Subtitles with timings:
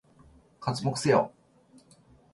[0.59, 1.31] 刮目せよ！